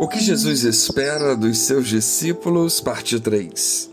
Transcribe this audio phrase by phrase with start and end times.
[0.00, 3.90] O que Jesus espera dos seus discípulos, parte 3.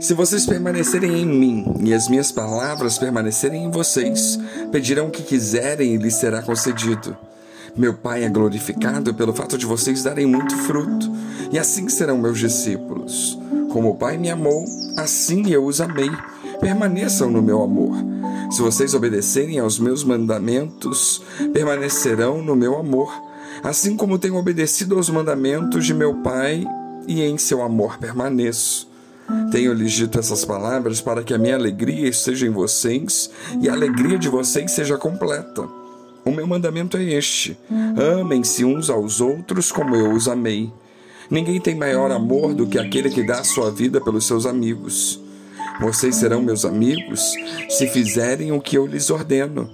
[0.00, 4.40] Se vocês permanecerem em mim e as minhas palavras permanecerem em vocês,
[4.72, 7.16] pedirão o que quiserem e lhes será concedido.
[7.76, 11.12] Meu Pai é glorificado pelo fato de vocês darem muito fruto,
[11.52, 13.38] e assim serão meus discípulos.
[13.70, 14.64] Como o Pai me amou,
[14.96, 16.10] assim eu os amei.
[16.58, 17.94] Permaneçam no meu amor.
[18.50, 21.22] Se vocês obedecerem aos meus mandamentos,
[21.52, 23.25] permanecerão no meu amor
[23.62, 26.64] assim como tenho obedecido aos mandamentos de meu Pai
[27.06, 28.88] e em seu amor permaneço.
[29.50, 33.30] Tenho-lhes dito essas palavras para que a minha alegria esteja em vocês
[33.60, 35.66] e a alegria de vocês seja completa.
[36.24, 37.58] O meu mandamento é este:
[38.20, 40.72] amem-se uns aos outros como eu os amei.
[41.30, 45.20] Ninguém tem maior amor do que aquele que dá a sua vida pelos seus amigos.
[45.80, 47.20] Vocês serão meus amigos
[47.68, 49.70] se fizerem o que eu lhes ordeno.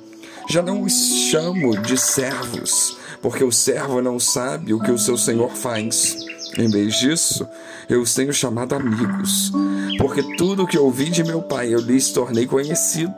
[0.49, 0.93] Já não os
[1.31, 6.17] chamo de servos, porque o servo não sabe o que o seu senhor faz.
[6.59, 7.49] Em vez disso,
[7.89, 9.51] eu os tenho chamado amigos,
[9.97, 13.15] porque tudo o que ouvi de meu pai eu lhes tornei conhecido.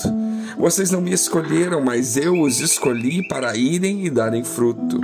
[0.57, 5.01] Vocês não me escolheram, mas eu os escolhi para irem e darem fruto,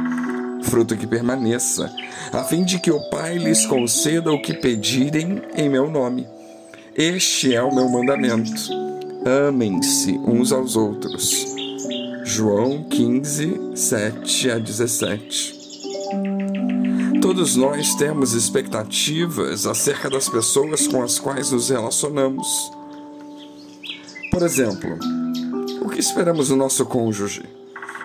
[0.63, 1.91] fruto que permaneça,
[2.33, 6.27] a fim de que o Pai lhes conceda o que pedirem em meu nome.
[6.95, 8.71] Este é o meu mandamento:
[9.27, 11.60] amem-se uns aos outros.
[12.33, 15.59] João 15, 7 a 17.
[17.21, 22.47] Todos nós temos expectativas acerca das pessoas com as quais nos relacionamos.
[24.31, 24.97] Por exemplo,
[25.83, 27.43] o que esperamos do nosso cônjuge?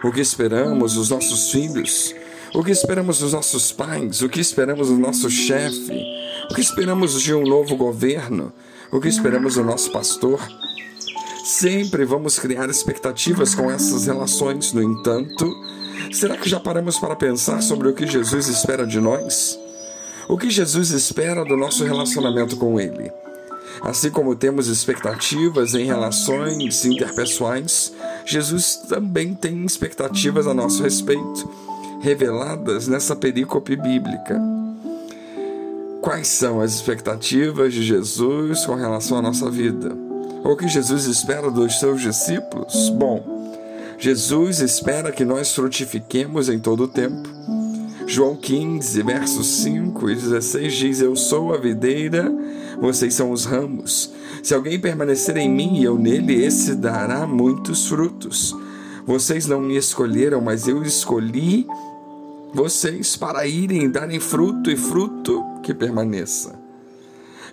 [0.03, 2.15] O que esperamos dos nossos filhos?
[2.51, 4.23] O que esperamos dos nossos pais?
[4.23, 6.03] O que esperamos do nosso chefe?
[6.49, 8.51] O que esperamos de um novo governo?
[8.91, 10.41] O que esperamos do nosso pastor?
[11.45, 15.47] Sempre vamos criar expectativas com essas relações, no entanto,
[16.11, 19.55] será que já paramos para pensar sobre o que Jesus espera de nós?
[20.27, 23.11] O que Jesus espera do nosso relacionamento com Ele?
[23.83, 27.93] Assim como temos expectativas em relações interpessoais,
[28.25, 31.47] Jesus também tem expectativas a nosso respeito,
[32.01, 34.41] reveladas nessa perícope bíblica.
[36.01, 40.04] Quais são as expectativas de Jesus com relação à nossa vida?
[40.45, 42.89] O que Jesus espera dos seus discípulos?
[42.91, 43.57] Bom,
[43.97, 47.27] Jesus espera que nós frutifiquemos em todo o tempo.
[48.05, 52.31] João 15, versos 5 e 16 diz: Eu sou a videira,
[52.79, 54.13] vocês são os ramos.
[54.43, 58.55] Se alguém permanecer em mim e eu nele, esse dará muitos frutos.
[59.03, 61.65] Vocês não me escolheram, mas eu escolhi
[62.53, 66.64] vocês para irem darem fruto e fruto que permaneça.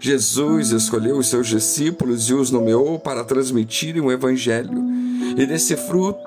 [0.03, 4.77] Jesus escolheu os seus discípulos e os nomeou para transmitirem o Evangelho
[5.37, 6.19] e desse fruto,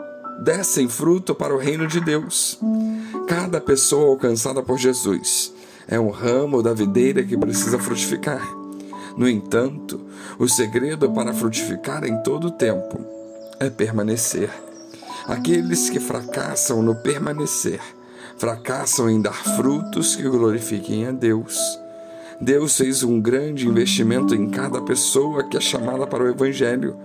[0.42, 2.58] dessem fruto para o reino de Deus.
[3.28, 5.52] Cada pessoa alcançada por Jesus
[5.90, 8.48] é um ramo da videira que precisa frutificar.
[9.18, 10.00] No entanto,
[10.40, 12.98] o segredo para frutificar em todo o tempo
[13.60, 14.50] é permanecer.
[15.28, 17.82] Aqueles que fracassam no permanecer,
[18.38, 21.60] fracassam em dar frutos que glorifiquem a Deus.
[22.40, 26.98] Deus fez um grande investimento em cada pessoa que é chamada para o Evangelho,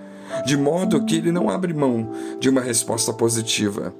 [0.45, 3.95] de modo que ele não abre mão de uma resposta positiva.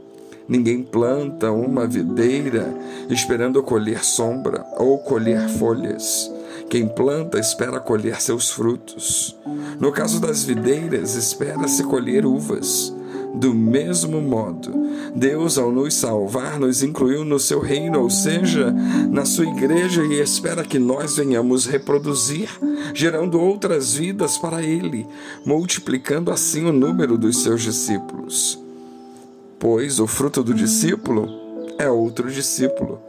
[0.49, 2.75] Ninguém planta uma videira
[3.09, 6.31] esperando colher sombra ou colher folhas.
[6.69, 9.37] Quem planta espera colher seus frutos.
[9.79, 12.93] No caso das videiras, espera-se colher uvas.
[13.35, 14.73] Do mesmo modo,
[15.15, 18.73] Deus, ao nos salvar, nos incluiu no seu reino, ou seja,
[19.11, 22.49] na sua igreja, e espera que nós venhamos reproduzir,
[22.93, 25.07] gerando outras vidas para Ele,
[25.45, 28.59] multiplicando assim o número dos seus discípulos.
[29.59, 31.29] Pois o fruto do discípulo
[31.79, 33.01] é outro discípulo.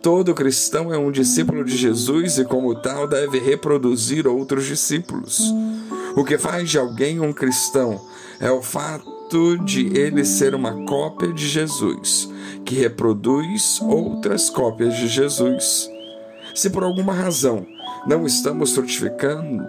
[0.00, 5.52] Todo cristão é um discípulo de Jesus e, como tal, deve reproduzir outros discípulos.
[6.16, 8.00] O que faz de alguém um cristão
[8.40, 12.28] é o fato fato de ele ser uma cópia de Jesus,
[12.64, 15.90] que reproduz outras cópias de Jesus.
[16.54, 17.66] Se por alguma razão
[18.06, 19.68] não estamos frutificando,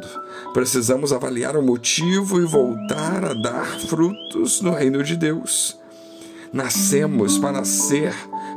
[0.54, 5.78] precisamos avaliar o motivo e voltar a dar frutos no reino de Deus.
[6.54, 8.14] Nascemos para ser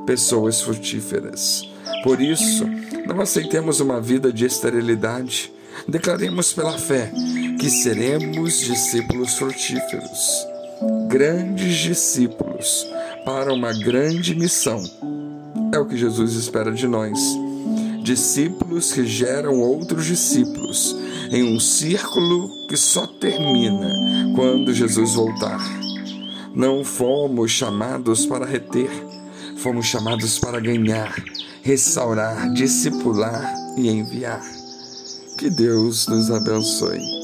[0.06, 1.62] pessoas frutíferas.
[2.04, 2.66] Por isso,
[3.06, 5.50] não aceitemos uma vida de esterilidade.
[5.88, 7.10] Declaremos pela fé
[7.58, 10.49] que seremos discípulos frutíferos
[11.08, 12.86] grandes discípulos
[13.24, 14.82] para uma grande missão.
[15.72, 17.18] É o que Jesus espera de nós.
[18.02, 20.96] Discípulos que geram outros discípulos
[21.30, 23.88] em um círculo que só termina
[24.34, 25.60] quando Jesus voltar.
[26.54, 28.90] Não fomos chamados para reter,
[29.56, 31.14] fomos chamados para ganhar
[31.62, 34.42] restaurar, discipular e enviar.
[35.38, 37.19] Que Deus nos abençoe.